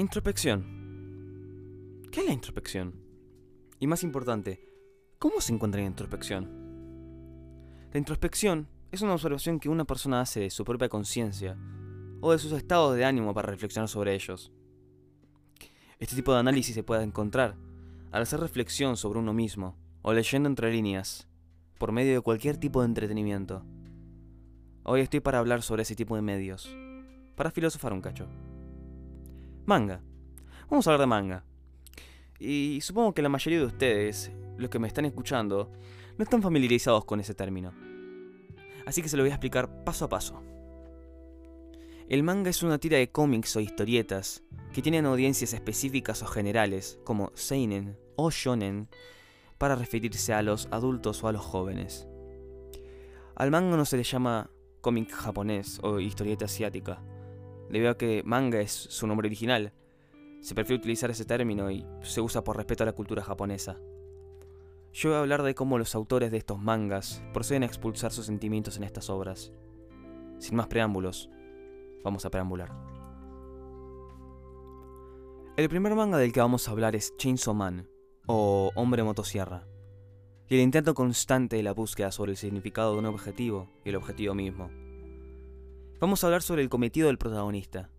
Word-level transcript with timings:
Introspección. 0.00 2.04
¿Qué 2.12 2.20
es 2.20 2.26
la 2.26 2.32
introspección? 2.32 2.94
Y 3.80 3.88
más 3.88 4.04
importante, 4.04 4.64
¿cómo 5.18 5.40
se 5.40 5.52
encuentra 5.52 5.80
la 5.80 5.88
introspección? 5.88 6.48
La 7.92 7.98
introspección 7.98 8.68
es 8.92 9.02
una 9.02 9.14
observación 9.14 9.58
que 9.58 9.68
una 9.68 9.84
persona 9.84 10.20
hace 10.20 10.38
de 10.38 10.50
su 10.50 10.64
propia 10.64 10.88
conciencia 10.88 11.58
o 12.20 12.30
de 12.30 12.38
sus 12.38 12.52
estados 12.52 12.94
de 12.94 13.04
ánimo 13.04 13.34
para 13.34 13.50
reflexionar 13.50 13.88
sobre 13.88 14.14
ellos. 14.14 14.52
Este 15.98 16.14
tipo 16.14 16.32
de 16.32 16.38
análisis 16.38 16.76
se 16.76 16.84
puede 16.84 17.02
encontrar 17.02 17.56
al 18.12 18.22
hacer 18.22 18.38
reflexión 18.38 18.96
sobre 18.96 19.18
uno 19.18 19.32
mismo 19.32 19.76
o 20.02 20.12
leyendo 20.12 20.48
entre 20.48 20.70
líneas, 20.70 21.26
por 21.76 21.90
medio 21.90 22.14
de 22.14 22.20
cualquier 22.20 22.56
tipo 22.56 22.82
de 22.82 22.86
entretenimiento. 22.86 23.64
Hoy 24.84 25.00
estoy 25.00 25.18
para 25.18 25.40
hablar 25.40 25.62
sobre 25.62 25.82
ese 25.82 25.96
tipo 25.96 26.14
de 26.14 26.22
medios, 26.22 26.72
para 27.34 27.50
filosofar 27.50 27.92
un 27.92 28.00
cacho. 28.00 28.28
Manga. 29.68 30.00
Vamos 30.70 30.86
a 30.86 30.90
hablar 30.90 31.00
de 31.00 31.06
manga. 31.06 31.44
Y 32.38 32.78
supongo 32.80 33.12
que 33.12 33.20
la 33.20 33.28
mayoría 33.28 33.58
de 33.58 33.66
ustedes, 33.66 34.32
los 34.56 34.70
que 34.70 34.78
me 34.78 34.88
están 34.88 35.04
escuchando, 35.04 35.70
no 36.16 36.22
están 36.22 36.40
familiarizados 36.40 37.04
con 37.04 37.20
ese 37.20 37.34
término. 37.34 37.74
Así 38.86 39.02
que 39.02 39.10
se 39.10 39.18
lo 39.18 39.24
voy 39.24 39.30
a 39.30 39.34
explicar 39.34 39.84
paso 39.84 40.06
a 40.06 40.08
paso. 40.08 40.42
El 42.08 42.22
manga 42.22 42.48
es 42.48 42.62
una 42.62 42.78
tira 42.78 42.96
de 42.96 43.12
cómics 43.12 43.56
o 43.56 43.60
historietas 43.60 44.42
que 44.72 44.80
tienen 44.80 45.04
audiencias 45.04 45.52
específicas 45.52 46.22
o 46.22 46.26
generales, 46.26 46.98
como 47.04 47.30
seinen 47.34 47.98
o 48.16 48.30
shonen, 48.30 48.88
para 49.58 49.76
referirse 49.76 50.32
a 50.32 50.40
los 50.40 50.66
adultos 50.70 51.22
o 51.22 51.28
a 51.28 51.32
los 51.32 51.42
jóvenes. 51.42 52.08
Al 53.36 53.50
manga 53.50 53.76
no 53.76 53.84
se 53.84 53.98
le 53.98 54.02
llama 54.04 54.50
cómic 54.80 55.10
japonés 55.10 55.78
o 55.82 56.00
historieta 56.00 56.46
asiática, 56.46 57.02
debido 57.70 57.90
a 57.90 57.98
que 57.98 58.22
manga 58.24 58.60
es 58.60 58.72
su 58.72 59.06
nombre 59.06 59.26
original. 59.26 59.72
Se 60.40 60.54
prefiere 60.54 60.78
utilizar 60.78 61.10
ese 61.10 61.24
término 61.24 61.70
y 61.70 61.84
se 62.02 62.20
usa 62.20 62.44
por 62.44 62.56
respeto 62.56 62.82
a 62.82 62.86
la 62.86 62.92
cultura 62.92 63.22
japonesa. 63.22 63.78
Yo 64.92 65.10
voy 65.10 65.16
a 65.16 65.20
hablar 65.20 65.42
de 65.42 65.54
cómo 65.54 65.78
los 65.78 65.94
autores 65.94 66.30
de 66.30 66.38
estos 66.38 66.58
mangas 66.58 67.22
proceden 67.32 67.62
a 67.62 67.66
expulsar 67.66 68.12
sus 68.12 68.26
sentimientos 68.26 68.76
en 68.76 68.84
estas 68.84 69.10
obras. 69.10 69.52
Sin 70.38 70.56
más 70.56 70.68
preámbulos, 70.68 71.30
vamos 72.02 72.24
a 72.24 72.30
preambular. 72.30 72.72
El 75.56 75.68
primer 75.68 75.94
manga 75.94 76.18
del 76.18 76.32
que 76.32 76.40
vamos 76.40 76.68
a 76.68 76.70
hablar 76.70 76.94
es 76.94 77.16
Chainsaw 77.16 77.52
Man, 77.52 77.88
o 78.26 78.70
Hombre 78.76 79.02
Motosierra, 79.02 79.66
y 80.48 80.54
el 80.54 80.60
intento 80.60 80.94
constante 80.94 81.56
de 81.56 81.62
la 81.62 81.72
búsqueda 81.72 82.12
sobre 82.12 82.32
el 82.32 82.36
significado 82.36 82.92
de 82.92 83.00
un 83.00 83.06
objetivo 83.06 83.68
y 83.84 83.88
el 83.88 83.96
objetivo 83.96 84.34
mismo. 84.34 84.70
Vamos 86.00 86.22
a 86.22 86.28
hablar 86.28 86.42
sobre 86.42 86.62
el 86.62 86.68
cometido 86.68 87.08
del 87.08 87.18
protagonista, 87.18 87.90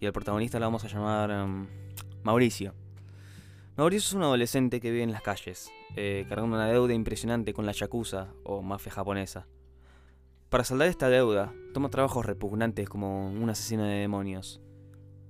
y 0.00 0.06
al 0.06 0.14
protagonista 0.14 0.58
lo 0.58 0.64
vamos 0.64 0.82
a 0.82 0.88
llamar 0.88 1.44
um, 1.44 1.66
Mauricio. 2.22 2.72
Mauricio 3.76 4.08
es 4.08 4.14
un 4.14 4.22
adolescente 4.22 4.80
que 4.80 4.90
vive 4.90 5.02
en 5.02 5.12
las 5.12 5.20
calles, 5.20 5.70
eh, 5.94 6.24
cargando 6.26 6.56
una 6.56 6.66
deuda 6.68 6.94
impresionante 6.94 7.52
con 7.52 7.66
la 7.66 7.72
Yakuza 7.72 8.32
o 8.44 8.62
mafia 8.62 8.92
japonesa. 8.92 9.46
Para 10.48 10.64
saldar 10.64 10.88
esta 10.88 11.10
deuda, 11.10 11.52
toma 11.74 11.90
trabajos 11.90 12.24
repugnantes 12.24 12.88
como 12.88 13.30
un 13.30 13.50
asesino 13.50 13.84
de 13.84 13.96
demonios. 13.96 14.62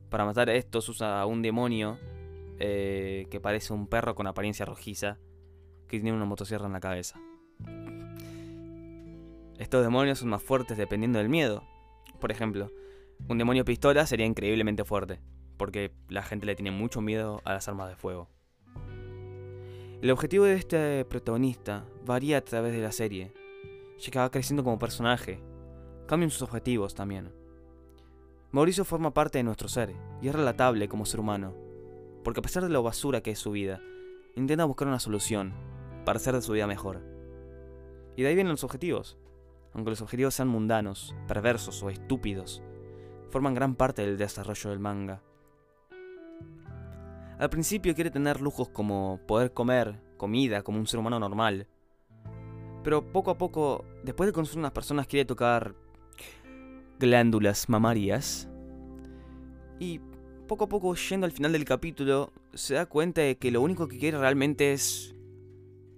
Para 0.09 0.25
matar 0.25 0.51
a 0.51 0.55
estos 0.55 0.89
usa 0.89 1.21
a 1.21 1.27
un 1.27 1.43
demonio 1.43 1.99
eh, 2.61 3.27
que 3.29 3.41
parece 3.41 3.73
un 3.73 3.89
perro 3.89 4.15
con 4.15 4.29
apariencia 4.29 4.65
rojiza 4.65 5.19
que 5.89 5.99
tiene 5.99 6.17
una 6.17 6.27
motosierra 6.27 6.67
en 6.67 6.75
la 6.75 6.81
cabeza. 6.81 7.21
Estos 9.59 9.83
demonios 9.83 10.21
son 10.21 10.29
más 10.29 10.45
fuertes 10.45 10.79
dependiendo 10.79 11.19
del 11.19 11.29
miedo. 11.29 11.65
Por 12.23 12.31
ejemplo, 12.31 12.71
un 13.29 13.37
demonio 13.37 13.65
pistola 13.65 14.07
sería 14.07 14.27
increíblemente 14.27 14.85
fuerte, 14.85 15.19
porque 15.57 15.91
la 16.09 16.23
gente 16.23 16.47
le 16.47 16.55
tiene 16.55 16.71
mucho 16.71 17.01
miedo 17.01 17.43
a 17.45 17.53
las 17.53 17.67
armas 17.67 17.89
de 17.89 17.97
fuego. 17.97 18.29
El 20.01 20.09
objetivo 20.09 20.45
de 20.45 20.55
este 20.55 21.05
protagonista 21.05 21.85
varía 22.07 22.39
a 22.39 22.41
través 22.41 22.75
de 22.75 22.81
la 22.81 22.93
serie, 22.93 23.33
ya 23.99 24.13
que 24.13 24.31
creciendo 24.31 24.63
como 24.63 24.79
personaje. 24.79 25.43
Cambian 26.07 26.31
sus 26.31 26.43
objetivos 26.43 26.95
también. 26.95 27.33
Mauricio 28.53 28.85
forma 28.85 29.13
parte 29.13 29.39
de 29.39 29.45
nuestro 29.45 29.67
ser 29.67 29.93
y 30.21 30.29
es 30.29 30.35
relatable 30.35 30.89
como 30.89 31.07
ser 31.07 31.19
humano, 31.19 31.57
porque 32.23 32.39
a 32.39 32.43
pesar 32.43 32.63
de 32.63 32.69
lo 32.69 32.85
basura 32.85 33.21
que 33.21 33.33
es 33.33 33.39
su 33.41 33.51
vida, 33.51 33.81
intenta 34.37 34.65
buscar 34.65 34.87
una 34.87 35.01
solución 35.01 35.55
para 36.05 36.19
hacer 36.19 36.37
de 36.37 36.43
su 36.43 36.53
vida 36.53 36.69
mejor. 36.69 37.03
Y 38.15 38.23
de 38.23 38.29
ahí 38.29 38.37
vienen 38.37 38.53
los 38.53 38.63
objetivos. 38.63 39.19
Aunque 39.75 39.91
los 39.91 40.03
objetivos 40.03 40.35
sean 40.35 40.49
mundanos, 40.49 41.15
perversos 41.27 41.83
o 41.83 41.91
estúpidos, 41.91 42.63
forman 43.31 43.55
gran 43.55 43.75
parte 43.75 44.03
del 44.03 44.19
desarrollo 44.19 44.71
del 44.71 44.79
manga. 44.79 45.23
Al 47.39 47.51
principio 47.51 47.95
quiere 47.95 48.11
tener 48.11 48.41
lujos 48.41 48.69
como 48.69 49.21
poder 49.27 49.53
comer 49.53 50.01
comida 50.17 50.63
como 50.63 50.79
un 50.79 50.87
ser 50.87 51.01
humano 51.01 51.19
normal. 51.19 51.67
Pero 52.85 53.13
poco 53.13 53.33
a 53.33 53.39
poco, 53.39 53.85
después 54.05 54.29
de 54.29 54.33
conocer 54.33 54.59
unas 54.59 54.71
personas, 54.71 55.09
quiere 55.09 55.25
tocar 55.25 55.75
glándulas 57.01 57.69
mamarias. 57.69 58.49
Y 59.81 60.01
poco 60.47 60.65
a 60.65 60.69
poco, 60.69 60.95
yendo 60.95 61.27
al 61.27 61.33
final 61.33 61.51
del 61.51 61.65
capítulo, 61.65 62.33
se 62.55 62.75
da 62.75 62.87
cuenta 62.87 63.23
de 63.23 63.37
que 63.37 63.51
lo 63.51 63.61
único 63.61 63.89
que 63.89 63.99
quiere 63.99 64.19
realmente 64.19 64.73
es 64.73 65.13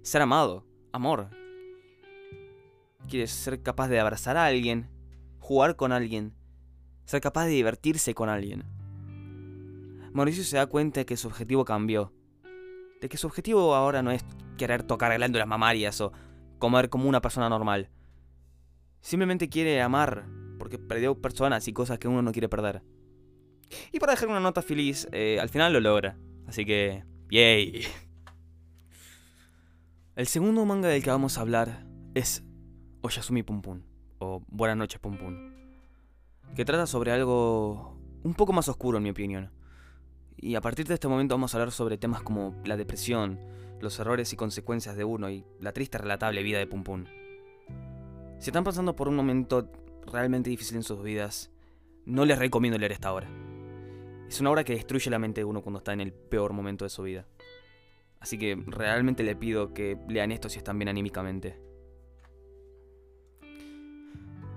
ser 0.01 0.23
amado, 0.23 0.65
amor. 0.91 1.29
Quiere 3.07 3.27
ser 3.27 3.61
capaz 3.61 3.87
de 3.87 3.99
abrazar 3.99 4.37
a 4.37 4.45
alguien, 4.45 4.89
jugar 5.39 5.75
con 5.75 5.91
alguien, 5.91 6.33
ser 7.05 7.21
capaz 7.21 7.45
de 7.45 7.51
divertirse 7.51 8.13
con 8.13 8.29
alguien. 8.29 8.63
Mauricio 10.11 10.43
se 10.43 10.57
da 10.57 10.65
cuenta 10.65 11.01
de 11.01 11.05
que 11.05 11.17
su 11.17 11.27
objetivo 11.27 11.65
cambió. 11.65 12.13
De 13.01 13.09
que 13.09 13.17
su 13.17 13.27
objetivo 13.27 13.75
ahora 13.75 14.01
no 14.01 14.11
es 14.11 14.23
querer 14.57 14.83
tocar 14.83 15.13
glándulas 15.13 15.47
mamarias 15.47 15.99
o 16.01 16.13
comer 16.57 16.89
como 16.89 17.07
una 17.07 17.21
persona 17.21 17.49
normal. 17.49 17.89
Simplemente 19.01 19.49
quiere 19.49 19.81
amar, 19.81 20.25
porque 20.57 20.79
perdió 20.79 21.21
personas 21.21 21.67
y 21.67 21.73
cosas 21.73 21.99
que 21.99 22.07
uno 22.07 22.21
no 22.21 22.31
quiere 22.31 22.49
perder. 22.49 22.81
Y 23.91 23.99
para 23.99 24.13
dejar 24.13 24.29
una 24.29 24.39
nota 24.39 24.61
feliz, 24.61 25.07
eh, 25.11 25.37
al 25.39 25.49
final 25.49 25.73
lo 25.73 25.79
logra. 25.79 26.17
Así 26.47 26.65
que, 26.65 27.03
yay. 27.29 27.85
El 30.15 30.27
segundo 30.27 30.65
manga 30.65 30.87
del 30.87 31.03
que 31.03 31.09
vamos 31.09 31.37
a 31.37 31.41
hablar 31.41 31.85
es 32.13 32.43
Oyasumi 33.05 33.43
Pum 33.43 33.61
Pum, 33.61 33.83
o 34.17 34.41
Buenas 34.47 34.77
noches 34.77 34.99
Pum 34.99 35.15
Pum, 35.15 35.53
que 36.55 36.65
trata 36.65 36.87
sobre 36.87 37.11
algo 37.11 37.95
un 38.23 38.33
poco 38.33 38.51
más 38.51 38.67
oscuro 38.67 38.97
en 38.97 39.03
mi 39.03 39.11
opinión. 39.11 39.51
Y 40.37 40.55
a 40.55 40.61
partir 40.61 40.87
de 40.87 40.95
este 40.95 41.07
momento 41.07 41.35
vamos 41.35 41.53
a 41.53 41.57
hablar 41.57 41.71
sobre 41.71 41.99
temas 41.99 42.23
como 42.23 42.59
la 42.65 42.77
depresión, 42.77 43.39
los 43.79 43.99
errores 43.99 44.33
y 44.33 44.35
consecuencias 44.35 44.95
de 44.97 45.03
uno 45.03 45.29
y 45.29 45.45
la 45.59 45.71
triste 45.71 45.99
relatable 45.99 46.41
vida 46.41 46.57
de 46.57 46.65
Pum 46.65 46.83
Pum. 46.83 47.05
Si 48.39 48.49
están 48.49 48.63
pasando 48.63 48.95
por 48.95 49.07
un 49.07 49.15
momento 49.15 49.71
realmente 50.07 50.49
difícil 50.49 50.77
en 50.77 50.83
sus 50.83 51.03
vidas, 51.03 51.51
no 52.05 52.25
les 52.25 52.39
recomiendo 52.39 52.79
leer 52.79 52.93
esta 52.93 53.13
obra. 53.13 53.29
Es 54.27 54.41
una 54.41 54.49
obra 54.49 54.63
que 54.63 54.73
destruye 54.73 55.11
la 55.11 55.19
mente 55.19 55.41
de 55.41 55.45
uno 55.45 55.61
cuando 55.61 55.77
está 55.77 55.93
en 55.93 56.01
el 56.01 56.11
peor 56.11 56.53
momento 56.53 56.85
de 56.85 56.89
su 56.89 57.03
vida. 57.03 57.27
Así 58.19 58.39
que 58.39 58.55
realmente 58.65 59.21
le 59.21 59.35
pido 59.35 59.75
que 59.75 59.95
lean 60.09 60.31
esto 60.31 60.49
si 60.49 60.57
están 60.57 60.79
bien 60.79 60.89
anímicamente. 60.89 61.64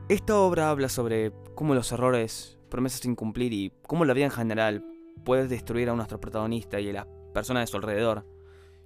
Esta 0.08 0.38
obra 0.38 0.70
habla 0.70 0.88
sobre 0.88 1.32
cómo 1.54 1.74
los 1.74 1.92
errores, 1.92 2.58
promesas 2.70 3.00
sin 3.00 3.14
cumplir 3.14 3.52
y 3.52 3.72
cómo 3.82 4.06
la 4.06 4.14
vida 4.14 4.24
en 4.24 4.30
general 4.30 4.82
puedes 5.22 5.50
destruir 5.50 5.90
a 5.90 5.94
nuestro 5.94 6.18
protagonista 6.18 6.80
y 6.80 6.88
a 6.88 6.92
las 6.94 7.06
personas 7.34 7.64
de 7.64 7.66
su 7.66 7.76
alrededor, 7.76 8.24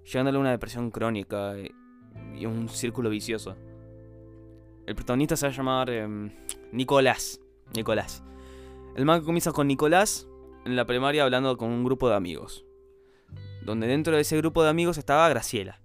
llevándole 0.03 0.39
a 0.39 0.41
una 0.41 0.51
depresión 0.51 0.91
crónica 0.91 1.55
y 2.35 2.45
un 2.45 2.69
círculo 2.69 3.09
vicioso. 3.09 3.55
El 4.85 4.97
protagonista 4.97 5.37
se 5.37 5.47
va 5.47 5.53
a 5.53 5.57
llamar 5.57 5.91
em, 5.91 6.33
Nicolás. 6.73 7.41
Nicolás. 7.73 8.25
El 8.97 9.05
manga 9.05 9.25
comienza 9.25 9.53
con 9.53 9.69
Nicolás 9.69 10.27
en 10.65 10.75
la 10.75 10.87
primaria 10.87 11.23
hablando 11.23 11.57
con 11.57 11.71
un 11.71 11.85
grupo 11.85 12.09
de 12.09 12.17
amigos. 12.17 12.65
Donde 13.65 13.87
dentro 13.87 14.17
de 14.17 14.23
ese 14.23 14.37
grupo 14.39 14.65
de 14.65 14.71
amigos 14.71 14.99
estaba 14.99 15.29
Graciela. 15.29 15.81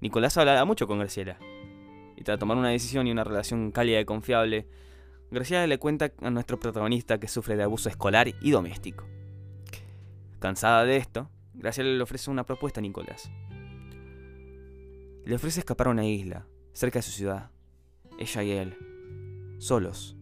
Nicolás 0.00 0.36
hablaba 0.36 0.64
mucho 0.64 0.88
con 0.88 0.98
Graciela. 0.98 1.38
Y 2.16 2.24
tras 2.24 2.38
tomar 2.38 2.56
una 2.56 2.70
decisión 2.70 3.06
y 3.06 3.12
una 3.12 3.24
relación 3.24 3.70
cálida 3.70 4.00
y 4.00 4.04
confiable, 4.04 4.66
Graciela 5.30 5.66
le 5.66 5.78
cuenta 5.78 6.12
a 6.20 6.30
nuestro 6.30 6.58
protagonista 6.58 7.18
que 7.18 7.28
sufre 7.28 7.56
de 7.56 7.64
abuso 7.64 7.88
escolar 7.88 8.28
y 8.40 8.50
doméstico. 8.50 9.04
Cansada 10.38 10.84
de 10.84 10.96
esto, 10.96 11.30
Graciela 11.54 11.90
le 11.90 12.02
ofrece 12.02 12.30
una 12.30 12.44
propuesta 12.44 12.80
a 12.80 12.82
Nicolás. 12.82 13.30
Le 15.24 15.34
ofrece 15.34 15.60
escapar 15.60 15.88
a 15.88 15.90
una 15.90 16.06
isla, 16.06 16.46
cerca 16.72 17.00
de 17.00 17.02
su 17.02 17.10
ciudad. 17.10 17.50
Ella 18.18 18.42
y 18.42 18.50
él, 18.52 18.76
solos. 19.58 20.16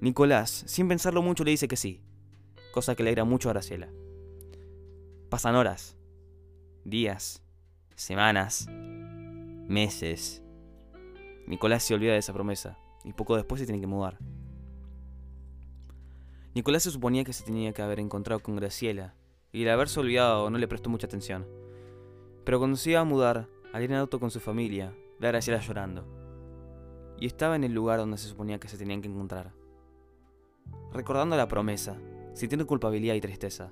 Nicolás, 0.00 0.64
sin 0.66 0.88
pensarlo 0.88 1.22
mucho, 1.22 1.44
le 1.44 1.52
dice 1.52 1.68
que 1.68 1.76
sí, 1.76 2.02
cosa 2.72 2.96
que 2.96 3.04
le 3.04 3.10
alegra 3.10 3.24
mucho 3.24 3.48
a 3.48 3.52
Graciela. 3.52 3.88
Pasan 5.28 5.54
horas, 5.54 5.96
días, 6.84 7.42
semanas, 7.94 8.66
meses. 9.68 10.41
Nicolás 11.52 11.82
se 11.82 11.92
olvida 11.92 12.12
de 12.12 12.18
esa 12.18 12.32
promesa 12.32 12.78
y 13.04 13.12
poco 13.12 13.36
después 13.36 13.60
se 13.60 13.66
tiene 13.66 13.78
que 13.78 13.86
mudar. 13.86 14.16
Nicolás 16.54 16.84
se 16.84 16.90
suponía 16.90 17.24
que 17.24 17.34
se 17.34 17.44
tenía 17.44 17.74
que 17.74 17.82
haber 17.82 18.00
encontrado 18.00 18.40
con 18.40 18.56
Graciela, 18.56 19.14
y 19.52 19.62
el 19.62 19.68
haberse 19.68 20.00
olvidado 20.00 20.48
no 20.48 20.56
le 20.56 20.66
prestó 20.66 20.88
mucha 20.88 21.08
atención. 21.08 21.46
Pero 22.44 22.58
cuando 22.58 22.78
se 22.78 22.92
iba 22.92 23.00
a 23.00 23.04
mudar, 23.04 23.50
al 23.74 23.82
ir 23.82 23.90
en 23.90 23.98
auto 23.98 24.18
con 24.18 24.30
su 24.30 24.40
familia, 24.40 24.94
ve 25.20 25.28
a 25.28 25.32
Graciela 25.32 25.60
llorando. 25.60 26.06
Y 27.20 27.26
estaba 27.26 27.54
en 27.54 27.64
el 27.64 27.74
lugar 27.74 27.98
donde 27.98 28.16
se 28.16 28.28
suponía 28.28 28.58
que 28.58 28.68
se 28.68 28.78
tenían 28.78 29.02
que 29.02 29.08
encontrar. 29.08 29.52
Recordando 30.90 31.36
la 31.36 31.48
promesa, 31.48 31.98
sintiendo 32.32 32.66
culpabilidad 32.66 33.14
y 33.14 33.20
tristeza. 33.20 33.70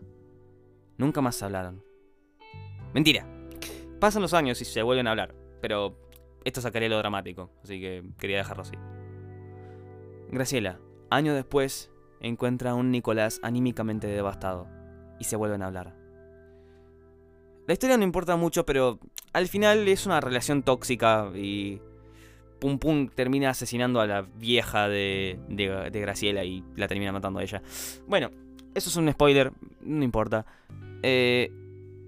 Nunca 0.99 1.23
más 1.23 1.43
hablaron. 1.43 1.83
Mentira. 2.93 3.27
Pasan 4.01 4.21
los 4.21 4.35
años 4.35 4.61
y 4.61 4.67
se 4.67 4.83
vuelven 4.83 5.07
a 5.07 5.13
hablar, 5.13 5.35
pero 5.63 6.10
esto 6.45 6.61
sacaría 6.61 6.89
lo 6.89 6.99
dramático, 6.99 7.51
así 7.63 7.81
que 7.81 8.05
quería 8.19 8.39
dejarlo 8.39 8.63
así. 8.63 8.75
Graciela, 10.31 10.79
años 11.11 11.35
después, 11.35 11.91
encuentra 12.21 12.71
a 12.71 12.75
un 12.75 12.91
Nicolás 12.91 13.41
anímicamente 13.43 14.07
devastado 14.07 14.69
y 15.19 15.25
se 15.25 15.37
vuelven 15.37 15.63
a 15.63 15.67
hablar. 15.67 15.97
La 17.67 17.75
historia 17.75 17.97
no 17.97 18.05
importa 18.05 18.37
mucho, 18.37 18.65
pero 18.65 18.99
al 19.33 19.49
final 19.49 19.87
es 19.89 20.07
una 20.07 20.21
relación 20.21 20.63
tóxica 20.63 21.31
y 21.35 21.81
Pum 22.59 22.79
Pum 22.79 23.09
termina 23.09 23.51
asesinando 23.51 24.01
a 24.01 24.07
la 24.07 24.23
vieja 24.23 24.89
de, 24.89 25.39
de, 25.49 26.01
Graciela 26.01 26.45
y 26.45 26.65
la 26.77 26.89
termina 26.89 27.13
matando 27.13 27.39
a 27.39 27.43
ella. 27.43 27.63
Bueno, 28.07 28.31
eso 28.75 28.91
es 28.91 28.97
un 28.97 29.11
spoiler, 29.11 29.53
no 29.83 30.05
importa. 30.05 30.47
Eh... 31.03 31.51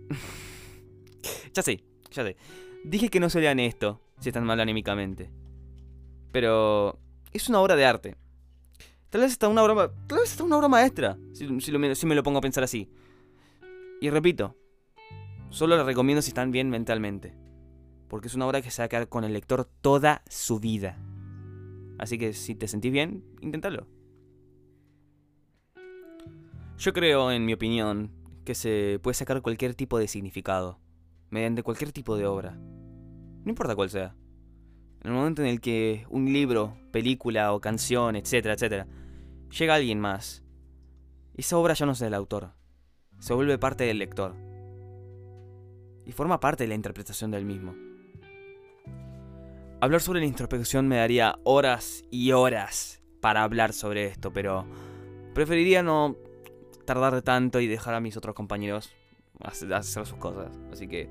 ya 1.54 1.62
sé, 1.62 1.82
ya 2.10 2.24
sé. 2.24 2.36
Dije 2.84 3.08
que 3.08 3.20
no 3.20 3.30
se 3.30 3.40
lean 3.40 3.60
esto 3.60 4.00
si 4.22 4.28
están 4.28 4.44
mal 4.44 4.60
anímicamente. 4.60 5.30
Pero 6.30 6.98
es 7.32 7.48
una 7.48 7.60
obra 7.60 7.76
de 7.76 7.84
arte. 7.84 8.16
Tal 9.10 9.20
vez 9.20 9.32
está 9.32 9.48
una 9.48 9.62
obra, 9.62 9.92
tal 10.06 10.20
vez 10.20 10.30
está 10.30 10.44
una 10.44 10.56
obra 10.56 10.68
maestra, 10.68 11.18
si, 11.34 11.46
si 11.60 12.06
me 12.06 12.14
lo 12.14 12.22
pongo 12.22 12.38
a 12.38 12.42
pensar 12.42 12.64
así. 12.64 12.88
Y 14.00 14.08
repito, 14.10 14.56
solo 15.50 15.76
la 15.76 15.84
recomiendo 15.84 16.22
si 16.22 16.30
están 16.30 16.50
bien 16.50 16.70
mentalmente. 16.70 17.34
Porque 18.08 18.28
es 18.28 18.34
una 18.34 18.46
obra 18.46 18.62
que 18.62 18.70
se 18.70 18.80
va 18.80 18.86
a 18.86 18.88
quedar 18.88 19.08
con 19.08 19.24
el 19.24 19.32
lector 19.32 19.64
toda 19.64 20.22
su 20.28 20.60
vida. 20.60 20.98
Así 21.98 22.16
que 22.16 22.32
si 22.32 22.54
te 22.54 22.68
sentís 22.68 22.92
bien, 22.92 23.24
inténtalo. 23.40 23.86
Yo 26.78 26.92
creo, 26.92 27.30
en 27.30 27.44
mi 27.44 27.52
opinión, 27.52 28.10
que 28.44 28.54
se 28.54 28.98
puede 29.02 29.14
sacar 29.14 29.42
cualquier 29.42 29.74
tipo 29.74 29.98
de 29.98 30.08
significado, 30.08 30.78
mediante 31.30 31.62
cualquier 31.62 31.92
tipo 31.92 32.16
de 32.16 32.26
obra. 32.26 32.58
No 33.44 33.50
importa 33.50 33.74
cuál 33.74 33.90
sea. 33.90 34.14
En 35.02 35.10
el 35.10 35.16
momento 35.16 35.42
en 35.42 35.48
el 35.48 35.60
que 35.60 36.06
un 36.10 36.32
libro, 36.32 36.76
película 36.92 37.52
o 37.52 37.60
canción, 37.60 38.14
etcétera, 38.14 38.54
etcétera, 38.54 38.86
llega 39.58 39.74
alguien 39.74 39.98
más, 39.98 40.44
esa 41.34 41.58
obra 41.58 41.74
ya 41.74 41.86
no 41.86 41.92
es 41.92 41.98
del 41.98 42.14
autor, 42.14 42.52
se 43.18 43.34
vuelve 43.34 43.58
parte 43.58 43.84
del 43.84 43.98
lector. 43.98 44.34
Y 46.04 46.12
forma 46.12 46.40
parte 46.40 46.64
de 46.64 46.68
la 46.68 46.74
interpretación 46.74 47.30
del 47.30 47.44
mismo. 47.44 47.74
Hablar 49.80 50.00
sobre 50.00 50.20
la 50.20 50.26
introspección 50.26 50.86
me 50.86 50.96
daría 50.96 51.38
horas 51.42 52.04
y 52.10 52.32
horas 52.32 53.02
para 53.20 53.42
hablar 53.42 53.72
sobre 53.72 54.06
esto, 54.06 54.32
pero 54.32 54.64
preferiría 55.34 55.82
no 55.82 56.16
tardar 56.84 57.22
tanto 57.22 57.60
y 57.60 57.66
dejar 57.66 57.94
a 57.94 58.00
mis 58.00 58.16
otros 58.16 58.34
compañeros 58.34 58.92
hacer 59.40 60.06
sus 60.06 60.18
cosas. 60.18 60.56
Así 60.72 60.86
que 60.86 61.08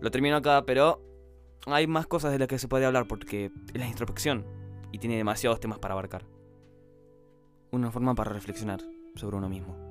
lo 0.00 0.10
termino 0.10 0.36
acá, 0.36 0.64
pero 0.66 1.00
hay 1.74 1.86
más 1.86 2.06
cosas 2.06 2.32
de 2.32 2.38
las 2.38 2.48
que 2.48 2.58
se 2.58 2.68
puede 2.68 2.86
hablar 2.86 3.06
porque 3.08 3.50
es 3.72 3.80
la 3.80 3.86
introspección 3.86 4.46
y 4.92 4.98
tiene 4.98 5.16
demasiados 5.16 5.60
temas 5.60 5.78
para 5.78 5.92
abarcar. 5.92 6.24
Una 7.72 7.90
forma 7.90 8.14
para 8.14 8.32
reflexionar 8.32 8.80
sobre 9.14 9.36
uno 9.36 9.48
mismo. 9.48 9.85